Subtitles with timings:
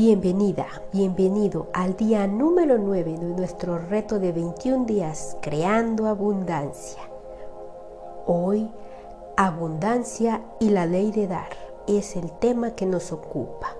[0.00, 7.02] Bienvenida, bienvenido al día número 9 de nuestro reto de 21 días creando abundancia.
[8.24, 8.70] Hoy,
[9.36, 11.48] abundancia y la ley de dar
[11.88, 13.74] es el tema que nos ocupa.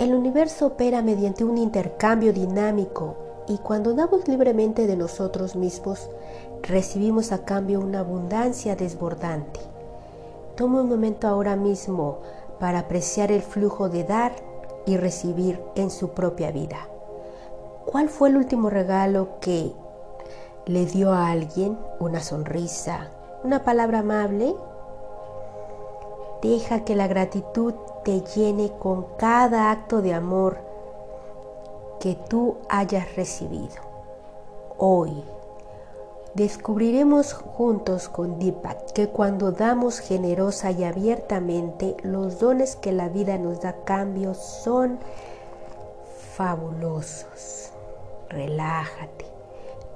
[0.00, 3.14] El universo opera mediante un intercambio dinámico
[3.46, 6.10] y cuando damos libremente de nosotros mismos,
[6.62, 9.60] recibimos a cambio una abundancia desbordante.
[10.56, 12.18] Toma un momento ahora mismo
[12.58, 14.51] para apreciar el flujo de dar
[14.86, 16.88] y recibir en su propia vida.
[17.86, 19.72] ¿Cuál fue el último regalo que
[20.66, 21.78] le dio a alguien?
[21.98, 23.10] ¿Una sonrisa?
[23.44, 24.54] ¿Una palabra amable?
[26.40, 27.74] Deja que la gratitud
[28.04, 30.58] te llene con cada acto de amor
[32.00, 33.76] que tú hayas recibido.
[34.78, 35.22] Hoy
[36.34, 43.38] descubriremos juntos con Deepak que cuando damos generosa y abiertamente, los dones que la vida
[43.38, 44.98] nos da cambio son
[46.36, 47.70] fabulosos.
[48.28, 49.26] Relájate.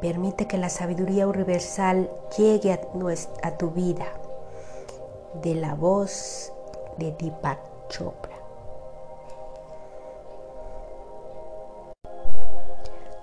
[0.01, 2.81] Permite que la sabiduría universal llegue a,
[3.43, 4.07] a tu vida
[5.43, 6.53] de la voz
[6.99, 8.36] de Deepak Chopra.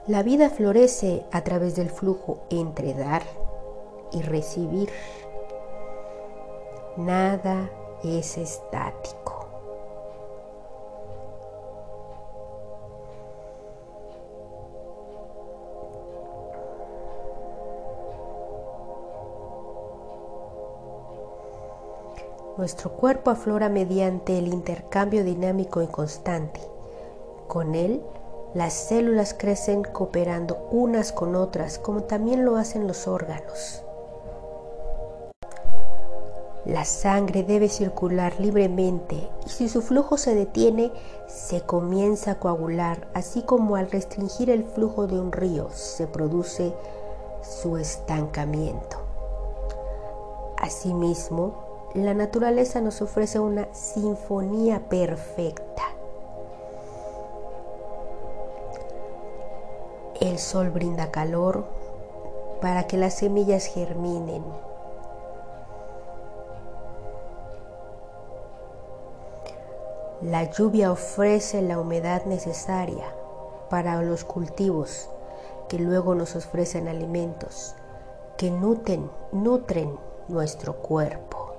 [0.06, 3.24] La vida florece a través del flujo entre dar
[4.12, 4.90] y recibir.
[6.98, 7.70] Nada
[8.04, 9.48] es estático.
[22.58, 26.60] Nuestro cuerpo aflora mediante el intercambio dinámico y constante.
[27.48, 28.04] Con él,
[28.54, 33.84] las células crecen cooperando unas con otras, como también lo hacen los órganos.
[36.66, 40.94] La sangre debe circular libremente y si su flujo se detiene,
[41.28, 46.74] se comienza a coagular, así como al restringir el flujo de un río se produce
[47.42, 48.98] su estancamiento.
[50.58, 55.84] Asimismo, la naturaleza nos ofrece una sinfonía perfecta.
[60.24, 61.66] El sol brinda calor
[62.62, 64.42] para que las semillas germinen.
[70.22, 73.04] La lluvia ofrece la humedad necesaria
[73.70, 75.10] para los cultivos
[75.68, 77.76] que luego nos ofrecen alimentos
[78.38, 81.54] que nutren, nutren nuestro cuerpo.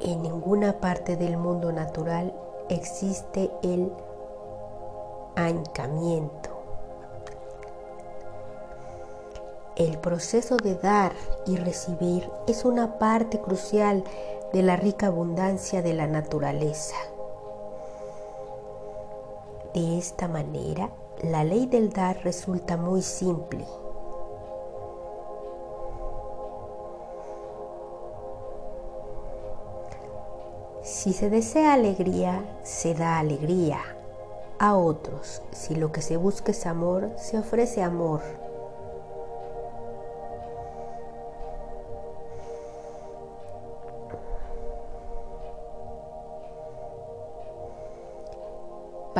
[0.00, 2.32] En ninguna parte del mundo natural
[2.70, 3.92] existe el
[5.36, 6.51] ancamiento.
[9.76, 11.12] El proceso de dar
[11.46, 14.04] y recibir es una parte crucial
[14.52, 16.96] de la rica abundancia de la naturaleza.
[19.74, 20.90] De esta manera,
[21.22, 23.64] la ley del dar resulta muy simple
[30.82, 33.78] Si se desea alegría, se da alegría
[34.58, 35.40] a otros.
[35.52, 38.20] Si lo que se busca es amor, se ofrece amor.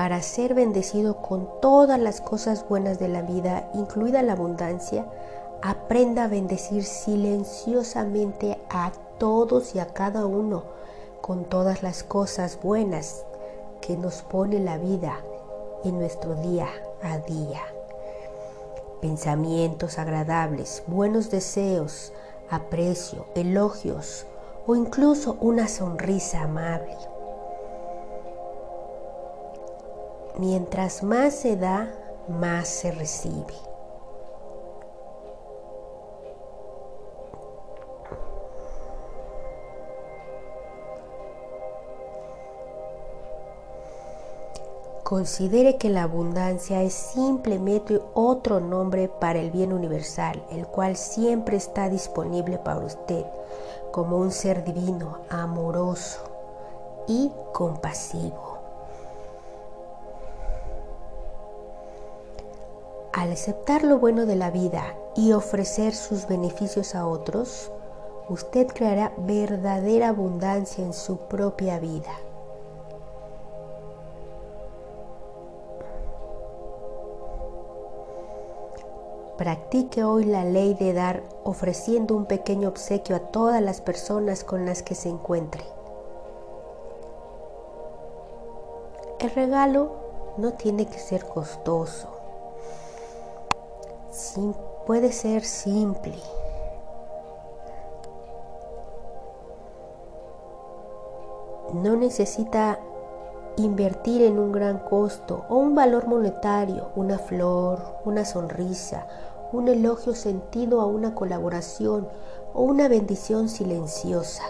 [0.03, 5.07] Para ser bendecido con todas las cosas buenas de la vida, incluida la abundancia,
[5.63, 10.65] aprenda a bendecir silenciosamente a todos y a cada uno
[11.21, 13.25] con todas las cosas buenas
[13.81, 15.21] que nos pone la vida
[15.85, 16.67] en nuestro día
[17.05, 17.63] a día.
[19.01, 22.13] Pensamientos agradables, buenos deseos,
[22.51, 24.27] aprecio, elogios
[24.67, 27.12] o incluso una sonrisa amable.
[30.39, 31.93] Mientras más se da,
[32.29, 33.55] más se recibe.
[45.13, 51.59] Considere que la abundancia es simplemente otro nombre para el bien universal, el cual siempre
[51.59, 53.27] está disponible para usted
[53.91, 56.23] como un ser divino, amoroso
[57.07, 58.52] y compasivo.
[63.23, 67.71] Al aceptar lo bueno de la vida y ofrecer sus beneficios a otros,
[68.29, 72.11] usted creará verdadera abundancia en su propia vida.
[79.39, 84.67] Practique hoy la ley de dar ofreciendo un pequeño obsequio a todas las personas con
[84.67, 85.63] las que se encuentre.
[89.21, 89.93] El regalo
[90.39, 92.12] no tiene que ser costoso.
[94.87, 96.15] Puede ser simple.
[101.73, 102.79] No necesita
[103.57, 109.07] invertir en un gran costo o un valor monetario, una flor, una sonrisa,
[109.53, 112.09] un elogio sentido a una colaboración
[112.53, 114.43] o una bendición silenciosa.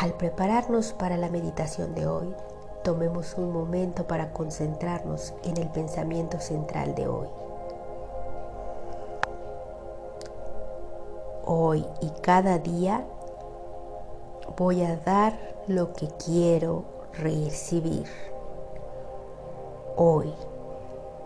[0.00, 2.34] Al prepararnos para la meditación de hoy,
[2.82, 7.28] tomemos un momento para concentrarnos en el pensamiento central de hoy.
[11.44, 13.04] Hoy y cada día
[14.56, 16.84] voy a dar lo que quiero
[17.14, 18.06] recibir.
[19.96, 20.32] Hoy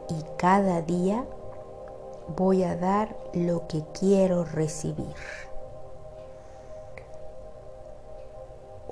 [0.09, 1.25] y cada día
[2.37, 5.15] voy a dar lo que quiero recibir.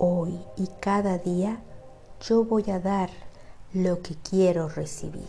[0.05, 1.63] hoy y cada día
[2.23, 3.11] yo voy a dar
[3.73, 5.29] lo que quiero recibir.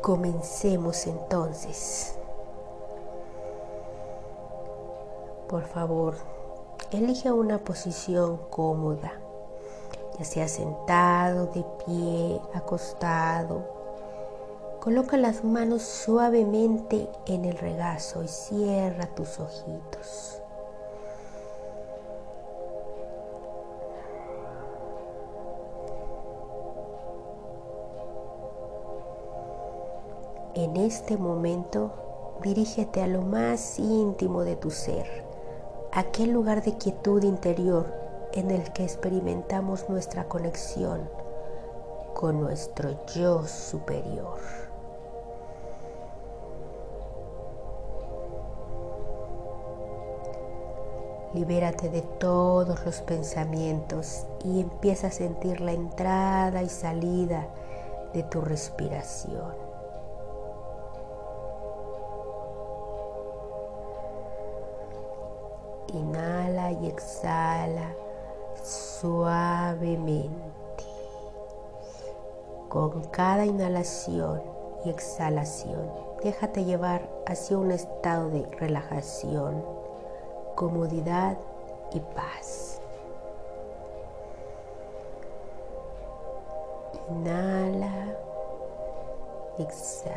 [0.00, 2.16] Comencemos entonces.
[5.46, 6.14] Por favor,
[6.90, 9.12] elige una posición cómoda,
[10.18, 13.76] ya sea sentado, de pie, acostado.
[14.80, 20.40] Coloca las manos suavemente en el regazo y cierra tus ojitos.
[30.56, 31.92] En este momento,
[32.42, 35.04] dirígete a lo más íntimo de tu ser,
[35.92, 37.92] aquel lugar de quietud interior
[38.32, 41.10] en el que experimentamos nuestra conexión
[42.14, 44.38] con nuestro yo superior.
[51.34, 57.46] Libérate de todos los pensamientos y empieza a sentir la entrada y salida
[58.14, 59.65] de tu respiración.
[65.92, 67.94] Inhala y exhala
[68.62, 70.32] suavemente.
[72.68, 74.42] Con cada inhalación
[74.84, 75.90] y exhalación,
[76.22, 79.64] déjate llevar hacia un estado de relajación,
[80.56, 81.38] comodidad
[81.92, 82.80] y paz.
[87.08, 88.16] Inhala,
[89.58, 90.16] exhala.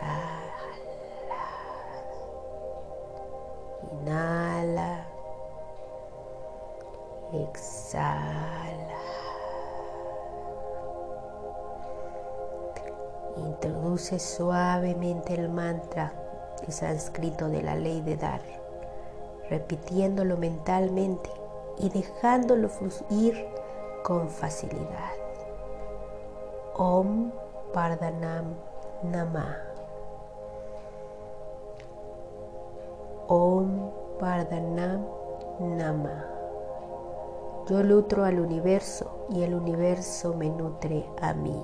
[3.92, 5.09] Inhala
[7.32, 8.98] Exhala.
[13.38, 16.12] Introduce suavemente el mantra
[16.66, 18.42] de sánscrito de la ley de dar,
[19.48, 21.30] repitiéndolo mentalmente
[21.78, 23.48] y dejándolo fluir
[24.04, 25.14] con facilidad.
[26.76, 27.32] Om
[27.74, 28.56] Pardhanam
[29.04, 29.56] Nama.
[33.28, 35.06] Om Pardhanam
[35.60, 36.39] Nama.
[37.70, 41.64] Yo nutro al universo y el universo me nutre a mí.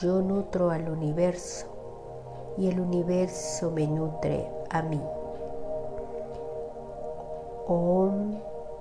[0.00, 1.66] Yo nutro al universo
[2.56, 5.02] y el universo me nutre a mí.
[7.66, 8.40] Om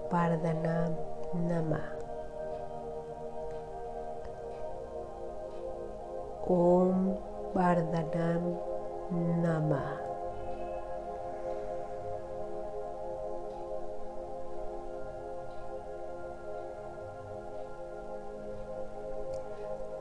[0.09, 0.95] Pardhanam
[1.33, 1.91] Nama.
[6.47, 7.17] Om
[7.53, 8.59] Pardhanam
[9.43, 10.12] Nama.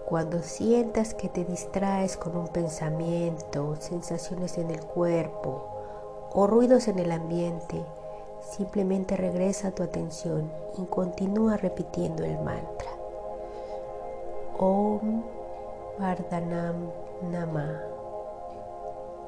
[0.06, 5.68] Cuando sientas que te distraes con un pensamiento, sensaciones en el cuerpo
[6.32, 7.82] o ruidos en el ambiente,
[8.40, 12.90] simplemente regresa tu atención y continúa repitiendo el mantra.
[14.58, 15.22] Om
[15.98, 16.90] Vardhanam
[17.30, 17.80] Nama.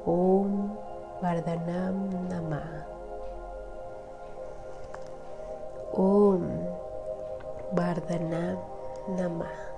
[0.05, 0.77] Om
[1.21, 2.85] Vardhanam Nama.
[5.93, 6.43] Om
[7.71, 8.57] Vardhanam
[9.17, 9.74] Nama.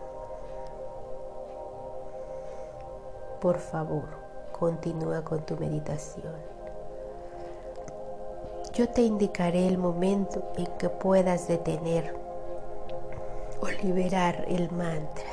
[3.39, 4.05] Por favor,
[4.51, 6.33] continúa con tu meditación.
[8.73, 12.15] Yo te indicaré el momento en que puedas detener
[13.61, 15.23] o liberar el mantra.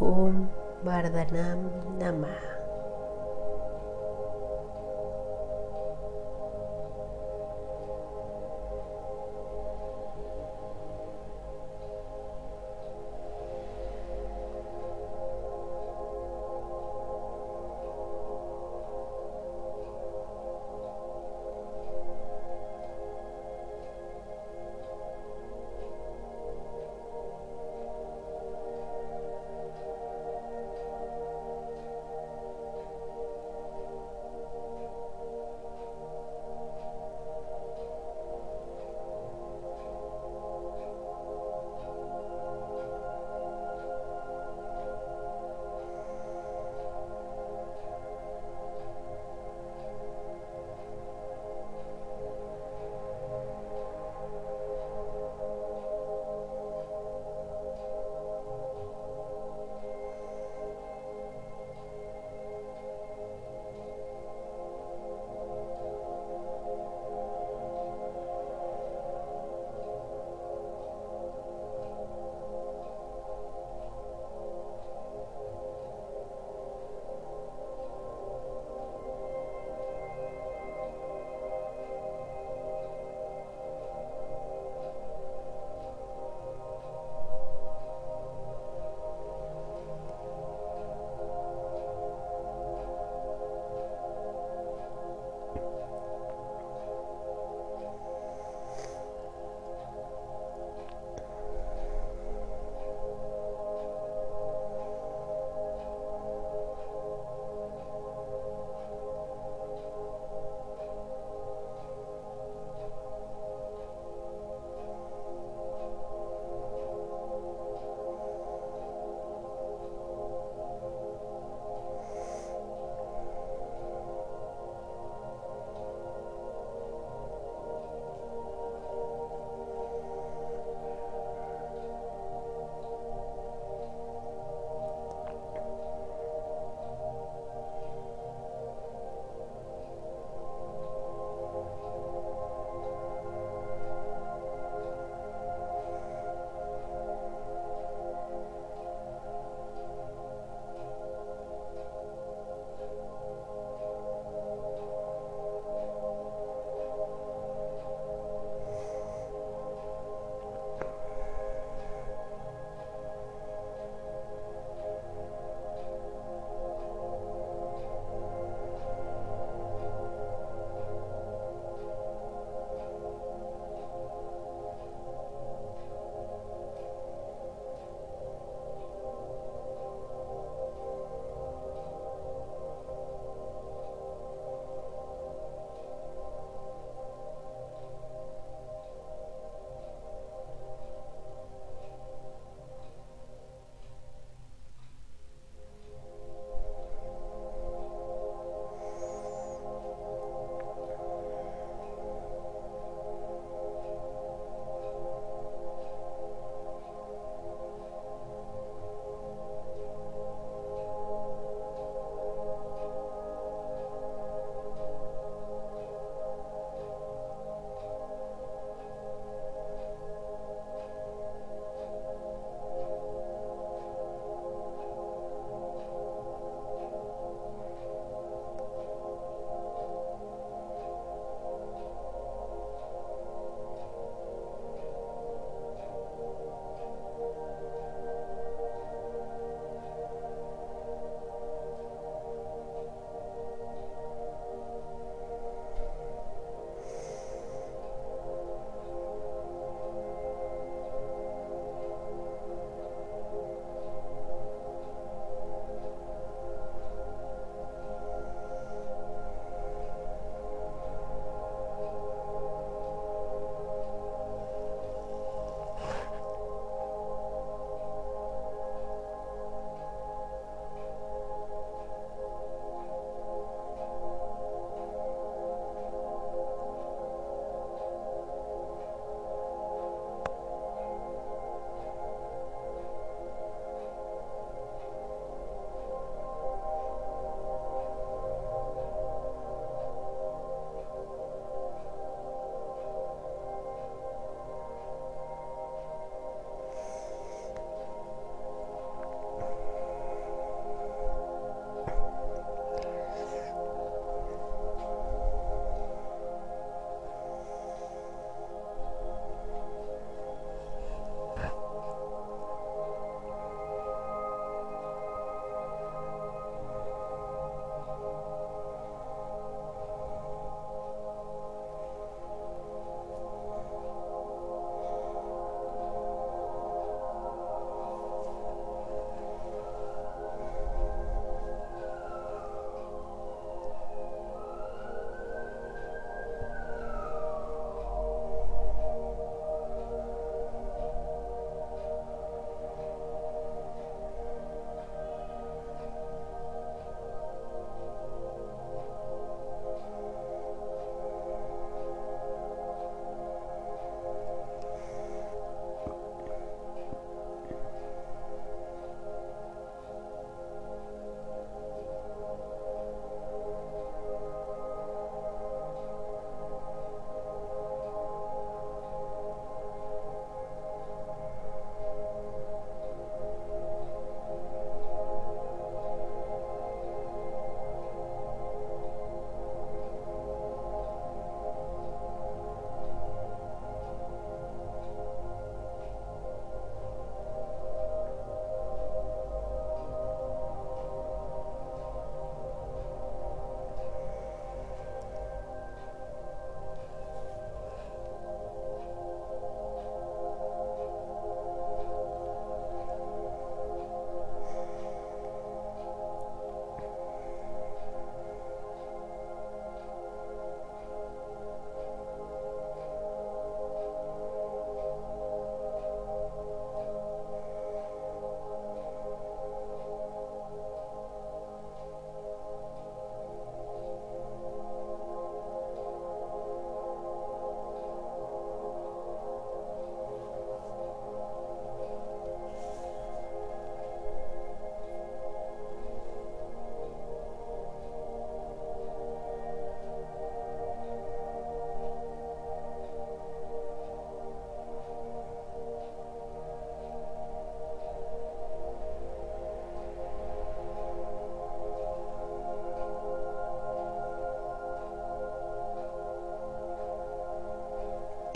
[0.00, 0.48] Om
[0.84, 2.57] Vardhanam Namah.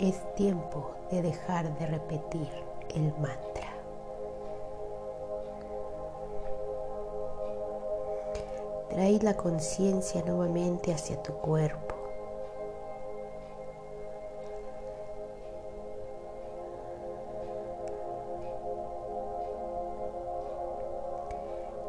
[0.09, 2.49] Es tiempo de dejar de repetir
[2.93, 3.71] el mantra.
[8.89, 11.95] Trae la conciencia nuevamente hacia tu cuerpo.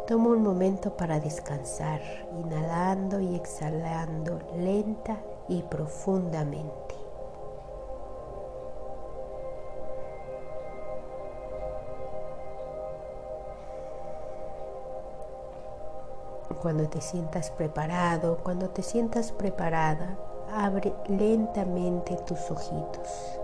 [0.06, 2.00] Toma un momento para descansar,
[2.30, 5.16] inhalando y exhalando lenta
[5.48, 7.03] y profundamente.
[16.64, 20.16] Cuando te sientas preparado, cuando te sientas preparada,
[20.50, 23.38] abre lentamente tus ojitos.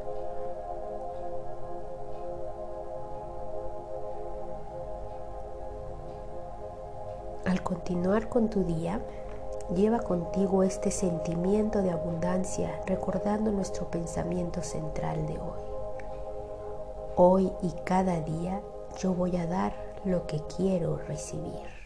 [7.44, 9.02] Al continuar con tu día,
[9.74, 15.60] lleva contigo este sentimiento de abundancia recordando nuestro pensamiento central de hoy.
[17.16, 18.62] Hoy y cada día
[18.98, 19.74] yo voy a dar
[20.06, 21.79] lo que quiero recibir.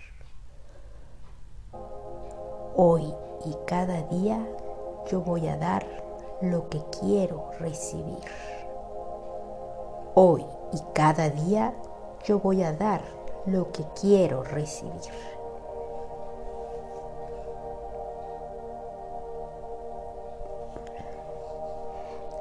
[2.77, 4.45] Hoy y cada día
[5.07, 5.87] yo voy a dar
[6.41, 8.19] lo que quiero recibir.
[10.15, 11.73] Hoy y cada día
[12.25, 13.01] yo voy a dar
[13.47, 15.13] lo que quiero recibir.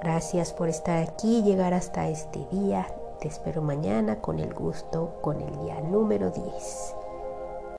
[0.01, 2.87] Gracias por estar aquí y llegar hasta este día.
[3.19, 7.02] Te espero mañana con el gusto con el día número 10.